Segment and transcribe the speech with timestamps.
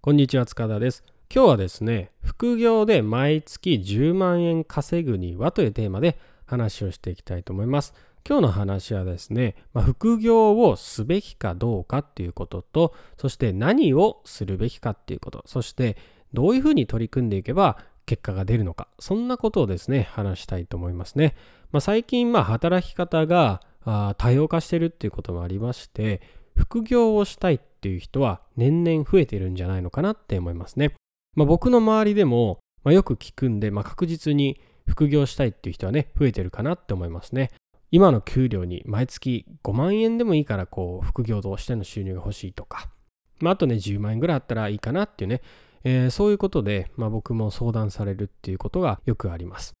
[0.00, 1.02] こんにちは塚田です。
[1.28, 7.94] 今日はですね副業で毎月10万円稼ぐにはというテーマで話をしていきたいと思います。
[8.26, 15.96] 今日の話はですね、まあ、副業をすべきかどうかっていうこととそして何をするべきかっていうことそして
[16.32, 21.34] どういうふうに取り組んでいけば結果が出るのかそんなことをですね話したいと思いますね、
[21.72, 23.62] まあ、最近まあ働き方が
[24.16, 26.20] 多様化してるっていうこともありまして
[26.58, 30.94] 副業をしたいっていう人は年々増えてるんじゃないのかなって思いますね。
[31.36, 37.50] まあ、僕の周りでも、まあ、よく聞くんで、まあ、確実に副業したいっていう人はね、増えてるかなって思いますね。
[37.90, 42.90] 今の給料に毎月5万円でもいいからこう副業としての収入が欲しいとか、
[43.40, 45.40] まあ、あとね10万円ぐらいあったらいいかなっていうね、
[45.84, 49.72] えー、そういうことで、まあ、僕も相談されるっていうことがよくあります。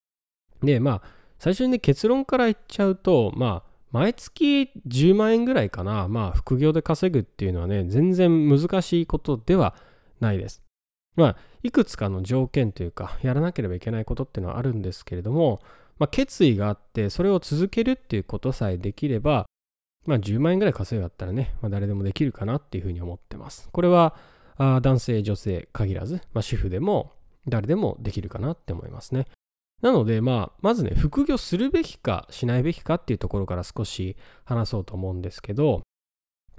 [0.62, 1.02] でまあ
[1.38, 9.74] 最初にね結論から言っちゃうとまあ毎月10万円ぐらいかな、まあ副業で稼ぐっていうのはね、全然難しいことでは
[10.20, 10.62] ないです。
[11.16, 15.60] まあ、いくつかの条件というか、やらなければいけないことっていうのはあるんですけれども、
[15.98, 19.46] まあ、決意があって、それを続けるっていうことさえできれば、
[20.06, 23.68] まあ、10万円ぐらい稼いだったらね、まあ、誰でもできるかなっていうふうに思ってます。
[23.72, 24.14] これは、
[24.58, 27.12] あ男性、女性限らず、まあ、主婦でも
[27.48, 29.26] 誰でもできるかなって思いますね。
[29.80, 35.82] なので、まあ、まずね、副業するべきかしないべきかっていうところから少し話そうと思うんですけど、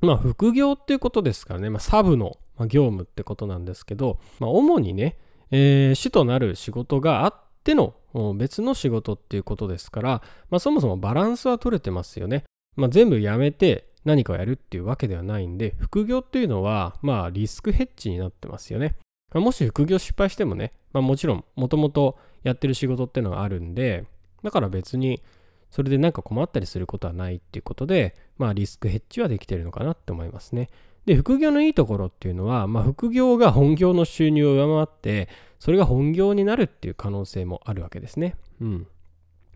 [0.01, 5.17] まあ、副業っていうことですからね、まあ、サブの業務ってことなんですけど、まあ、主にね、
[5.51, 7.95] えー、主となる仕事があっての
[8.35, 10.09] 別の仕事っていうことですから、
[10.49, 12.45] まあ、そもそもバランスは取れてますよね。
[12.75, 18.95] まあ、全部やめて何かをやるっていうわけではないんで、副業っていうのは、まあ、リスクヘッジになってますよね。
[19.33, 24.05] もし副業失敗してもね、まあ、もちろん、もともとやってる仕事っていうのがあるんで、
[24.43, 25.21] だから別に
[25.69, 30.69] それでなんか困ったりすることはないっていうことで、まあリスクヘッジはできてるのかなって思いますね。
[31.05, 38.35] で、副業のいいところっていうのは、まあ副業が本業の収入を上回って、それが本業になるっていう可能性もあるわけですね。
[38.61, 38.87] うん。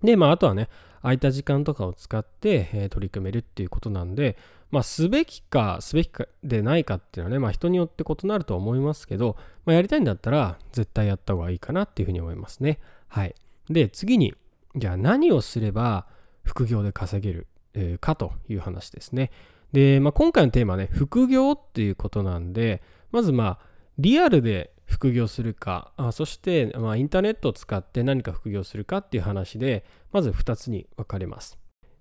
[0.03, 0.69] で、まああとはね、
[1.01, 4.37] 空いた時間とかを使って、えー、取り組めるっていうことなんで、
[4.73, 12.79] まあ、すべきか、すべきかでないかっていうのはね、まあ、人によって異なると思いますけど、まあ、やりたいんだったら、絶対やった方がいいかなっていうふうに思いますね。
[13.07, 13.35] はい。
[13.69, 14.33] で、次に、
[14.75, 16.07] じゃあ何をすれば
[16.41, 19.29] 副業で稼げる、かという話ですね。
[19.73, 23.65] で、まあ、今回のテーマはね、副業っていうことなんで、まずまあ、
[23.99, 31.59] リアルで副業するか、あそして、まあ、インターネットを使って何か副業するかっていう話で、まず2つに分かれます。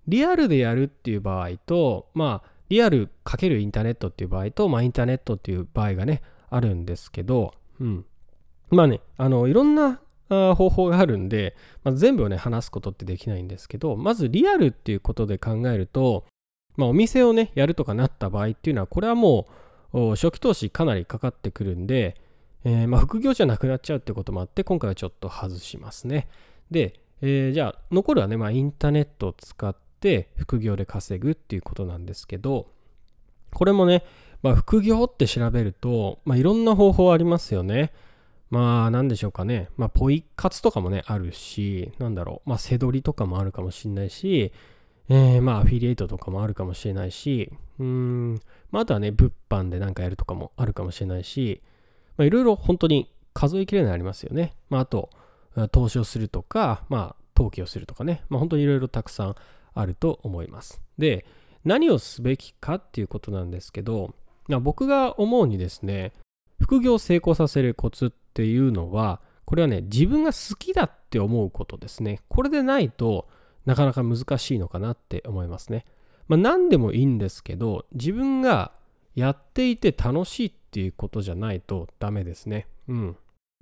[0.08, 8.06] リアルでやるっていう場合と、まあ、リアルかけるインターネットっていう場合と、まあ、インターネットっていう場合がね、あるんですけど、うん。
[8.70, 10.00] まあね、あの、いろんな
[10.30, 16.24] 方法があるんで、まあ、全部をね、話すことってできないんですけど、まずリアルっていうことで考えると、
[16.76, 19.48] まあ、お店をね、やるとかなった場合っていうのは、これはも
[19.92, 22.16] う、初期投資かなりかかってくるんで、
[22.64, 26.26] えー、まあ副業じゃなくなっちゃうってこともあって、今回はちょっと外しますね。
[26.70, 32.66] で、えー、じゃあ、残るはね、まあ、インターネットを使っ、って副業で稼ぐっていうことなんですけど
[33.54, 34.02] これもね、
[34.42, 37.92] まあ、副業って調べると、まあ、いろんな方法ありますよね。
[38.50, 39.68] まあ何でしょうかね。
[39.78, 42.50] まあポイ活とかもねあるし、なんだろう。
[42.50, 44.52] まあ背取りとかもあるかもしれないし、
[45.08, 48.40] えー、まあアフィリエイトとかもあるかもしれないし、うん、
[48.70, 51.62] まああとはね、物販でなんかやるとかもあるかもしれないし、
[52.18, 54.54] まあいろいろ本当に数えきれないありますよね。
[54.68, 55.08] まああと、
[55.70, 58.22] 投資をするとか、まあ登記をするとかね。
[58.28, 59.34] まあ本当にいろいろたくさん
[59.74, 60.80] あると思います。
[60.98, 61.24] で、
[61.64, 64.14] 何をすべきかっていうことなんですけど、
[64.60, 66.12] 僕が思うにですね、
[66.60, 72.20] 副業を成功させるコツっていうのは、これはね、自分が好きだって思うことですね。
[72.28, 73.28] これでないと
[73.66, 75.84] なかなか難しいのかなって思いますね。
[76.28, 78.72] まあ何でもいいんですけど、自分が
[79.14, 82.66] やっていて楽しいっていうことじゃないとダメですね。
[82.88, 83.16] うん。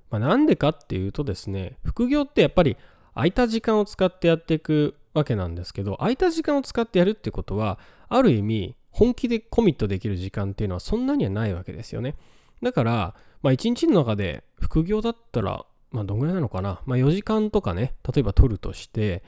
[0.09, 2.77] まあ、なんでかっていうとですね、副業ってやっぱり
[3.13, 7.79] 空いた時間を使ってやっていくわけなんですけど空いた時間を使ってやるってことは
[8.09, 12.15] ある意味本気でコミットできる時間っていうのはそんなにはないわけですよね。
[12.61, 16.81] だからまあ一日の中で副業だったらまあどんぐらいなのかな。
[16.85, 19.23] まあ4時間とかね例えば取るとして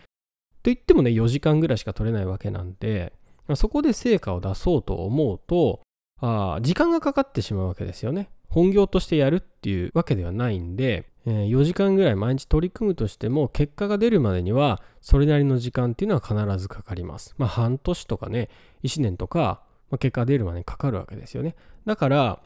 [0.63, 3.13] と言ってもね4時間ぐらいしか取れないわけなんで、
[3.47, 5.81] まあ、そこで成果を出そうと思うと
[6.21, 8.29] あ時間がかかってしまうわけですよね。
[8.49, 17.33] 本業としてやるっていうわけではないんでえ4時間ぐらい毎日取り組むとしても結果が出るまでにはそれなりの時間っていうのは必ずかかります。
[17.37, 18.49] まあ半年とかね
[18.83, 21.55] 1年とか、まあ、結果が出るまでにかかるわけですよね。
[21.85, 22.39] だから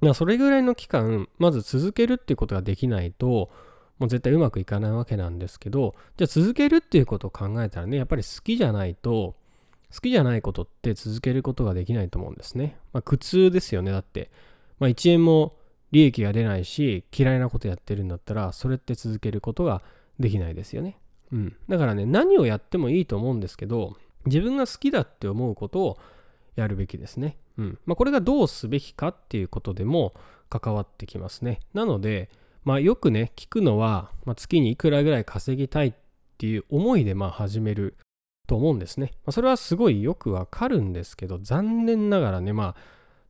[0.00, 3.50] まあそれぐらいの期間まず続けるっていうことができないと
[3.98, 9.36] もう絶対うまくいかないわけなんですけどじゃあ続けるっていうことを考えたらねやっぱり好きじゃないと
[9.94, 12.78] 好きじゃないことって続けることができないと思うんですね。
[12.92, 14.30] まあ苦痛ですよねだって。
[14.80, 15.54] まあ1円も
[15.92, 19.82] 利益が出ないし嫌いなことやってるんだったらそれって続けることが
[20.18, 20.98] できないですよね。
[21.32, 23.96] うん、だからね何をやってもいいと思うんですけど
[24.26, 25.98] 自分が好きだって思うことを
[26.56, 27.38] やるべきですね。
[27.58, 30.14] うんまあ、これがどうすべきかっていうことでも
[30.48, 31.60] 関わってきますね。
[31.74, 32.30] なので、
[32.64, 35.92] まあ、よくね聞くのは、まあ、月にいくらぐらい稼ぎたいっ
[36.38, 37.96] ていう思いでまあ始める
[38.46, 39.12] と思うんですね。
[39.24, 42.76] まあ、それはすごいよくわかるんですけど残念ながらねまあ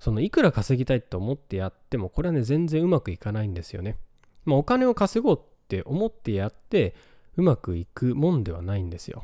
[0.02, 3.98] そのいくら稼ぎたいって思ってやってもこれはね全然うまくいかないんですよね。
[4.44, 6.96] まあ、お金を稼ごうって思ってやって
[7.36, 9.22] うまくいくもんではないんですよ。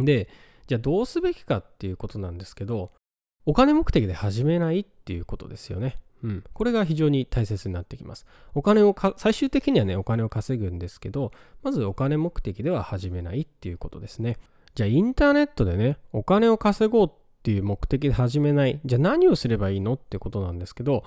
[0.00, 0.28] で
[0.66, 2.90] じゃあどうすべきかっていうことなんですけど
[3.44, 5.98] お金目的で始めないっていうことですよね。
[6.24, 8.26] うん、これが非常に大切になってきます。
[8.54, 11.30] お金を最終的にはね、お金を稼ぐんですけど、
[11.62, 14.38] まずお金目的では始めないっていうことですね。
[14.74, 17.10] じゃあインターネットでね、お金を稼ごうっ
[17.46, 18.80] っていう目的で始めない。
[18.84, 21.04] じゃあ何をすればいいのってことなんですけど、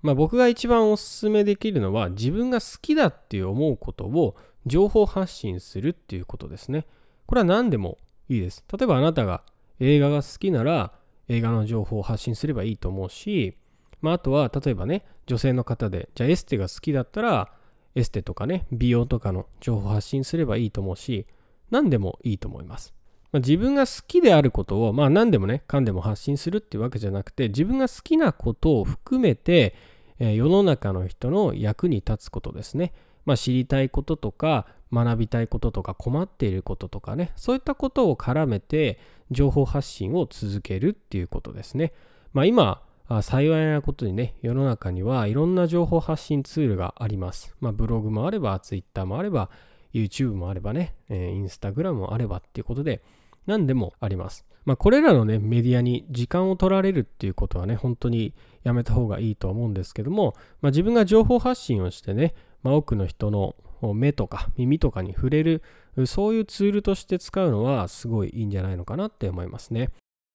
[0.00, 4.34] まあ僕が一番おすすめできるのは自分が好きだっていう思うことを
[4.64, 6.86] 情報発信するっていうことですね。
[7.26, 7.98] これは何でも
[8.30, 8.64] いいです。
[8.72, 9.42] 例えばあなたが
[9.78, 10.94] 映画が好きなら
[11.28, 13.54] 映画の情報を発信すればいいと思うし、
[14.00, 17.52] まあ、あとは例えばね女性の方でじゃあエステが好きだったら
[17.94, 21.26] エステとかね美容とかの情報発信すればいいと思うし
[21.70, 22.94] 何でもいいと思います。
[23.34, 29.74] まあ、自分が好きであることをまあ何でもねかんでも発信するっていうわけじゃなくて自分が好きなことを含めて、
[30.20, 32.92] えー、世の中の人の役に立つことですね。
[33.24, 39.00] まあ、知りたいこととか学びたいこととか困っていることとかねそういったことを絡めて
[39.32, 41.92] 情報発信を続けるっていうことですね。
[42.32, 42.82] まあ、今
[43.22, 47.56] 幸いなことにね世の中にはいろんな情報発信ツールがあります。
[47.60, 49.50] まあ、ブログもあれば Twitter もあれば
[49.92, 53.02] YouTube もあればね、えー、Instagram もあればっていうことで
[53.46, 54.44] 何でもあります。
[54.64, 63.56] まあ、これらのねメディアに時間を取られるっていうことはね本当にやめた方がいいと思うんですけども、まあ、自分が情報発信をしてね、まあ、多くの人の
[63.94, 65.62] 目とか耳とかに触れる
[66.06, 69.90] そういうツールとして使うのはすごいいいんじゃないのかなって思いますね。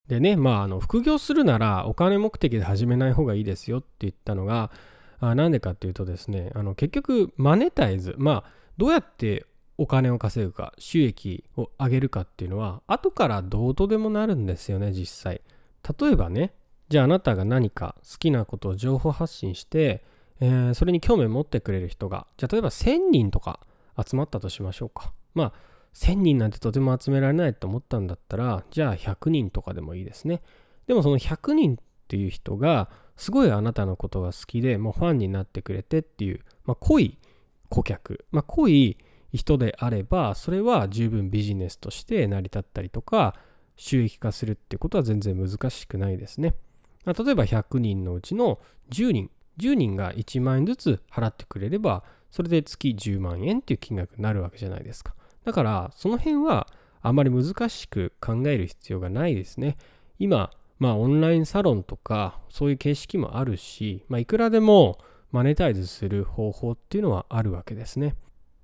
[0.06, 4.70] でね、まあ、あの副業するならお金目的で始めない方がいいですよって言ったのが、
[5.20, 9.44] なんでかっていうとですね、あの結局マネタイズ、まあ、どうやって
[9.80, 15.40] お金を稼ぐか、収益を上げるかっていうのは、後からどうとでもなるんですよね、実際。
[15.98, 16.52] 例えばね、
[16.90, 20.04] じゃああなたが何か好きなことを情報発信して、
[20.40, 23.60] えー、それに興味を持ってくれる人が、じゃあ例えば1000人とか
[23.96, 25.14] 集まったとしましょうか。
[25.32, 25.52] まあ、
[25.94, 30.42] 1000人なんてとても集められないと思ったんだったら、じゃあ100人とかでもいいですね。
[30.88, 37.16] でもその100人っていう人が、すごいあなたのことが好きで、もうファンになってくれてっていう、まあ、濃い
[37.70, 38.98] 顧客、まあ、濃い
[39.32, 43.34] 人であれば、それは十分ビジネスとして成り立ったりとか、
[43.76, 46.54] 収益化するってことは全然難しくないですね。
[47.06, 48.58] 例えば100人のうちの
[48.90, 55.14] 10人、10人が1万円ずつ払ってくれれば、それで月10万円っていう金額になるわけじゃないですか。
[55.44, 56.66] だからその辺は
[57.02, 59.76] あまり難しく考える必要がないですね。
[60.18, 64.98] 今、まあオンラインサロンとかそういう形式もあるし、まあ、いくらでも
[65.32, 68.14] マネタイズする方法っていうのはあるわけですね。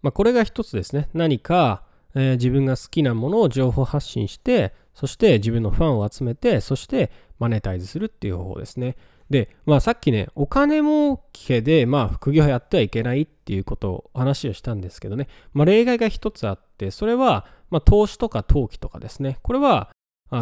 [0.06, 1.08] まあ、これが一つですね。
[1.14, 1.82] 何か、
[2.14, 7.10] えー、自分が好きなものを情報発信して、そして自分のファンを集めて、そして
[7.40, 8.94] マネタイズするっていう方法ですね。
[9.30, 19.90] で、まあさっきね、お金儲けで、まあ副業やってはいけないっていうことを話をしたんですけどね、まあ例外が一つあって、それは、まあ投資とか投機とかですね、これは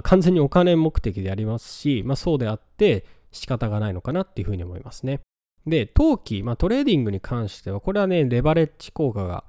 [0.02, 5.20] 完全にお金目的でありますし、まあそうであって仕方がないのかなっていうふうに思いますね。
[5.66, 9.44] で、投機、まあトレーディングに関しては、これはね、レバレッジ効果が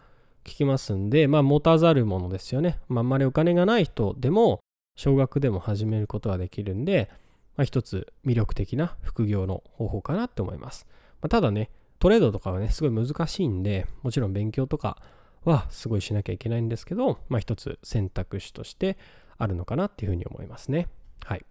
[0.46, 2.80] 効きますんで、まあ持たざるものですよね。
[2.88, 4.60] まああんまりお金がない人でも、
[4.96, 7.10] 少額でも始めることができるんで、
[7.58, 10.88] まあ、一つ魅力的な副業の方法かなって思います。
[11.22, 14.98] まあ、ただね、トレードとかはね、すごい難しいんで、もちろん勉強とか
[15.44, 18.98] はすごいしなきゃいけないんですけど、まあ一つ選択肢として
[19.38, 20.88] あるのかなっていうふうに思いますね。
[21.24, 21.46] はい。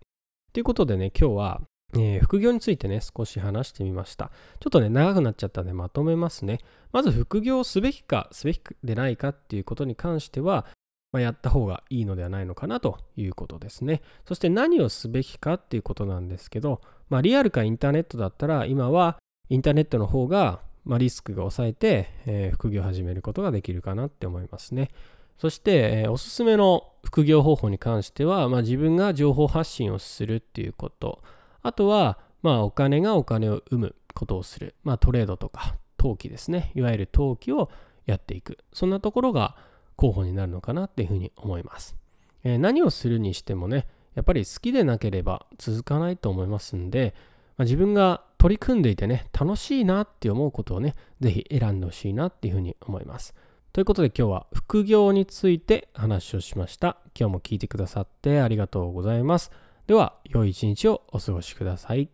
[0.53, 1.63] ということでね、今日は、
[1.97, 4.31] えー、副業についてね、少し話してみました。
[4.61, 6.59] ちょっとね、長くなっちゃったんでまとめますね。
[6.93, 10.67] まず副業すべきか、すべきでないかっていうことに関しては、
[11.13, 14.03] まあ、やった方がいいのではないのかなということですね。
[14.27, 24.91] そして何をすべきかっていうことなんですけど、まあ、リアルかインターネットだったら今はインターネットの方が、まあ、リスクが抑えて、えー、副業を始めることができるかなって思いますね。
[25.39, 31.23] そして、えー、おすすめの副業方法に関しては、まあ、自分が情報発信をするっていうこと、
[31.65, 36.71] あとは、まあ、お金がお金を生むことをする、まあ、トレードとか投機ですね。
[36.77, 37.71] いわゆる投機を
[38.07, 38.59] やっていく。
[38.73, 39.57] そんなところが
[39.97, 41.97] 候補になるのかなっていうふうに思います、
[42.43, 47.15] えー、何をするにしてもねやっぱり好きでなければ続かないと思いますんで、
[47.57, 53.35] まあ、自分が取り組んでいてね楽しいなって思うことをね是非選んでほしいなっていうふうに思います。
[53.73, 56.99] ということで今日は副業について話をしました。
[57.19, 59.51] 今日も聞いてくださってありがとうございます。
[59.87, 62.09] では、良い一日をお過ごしください。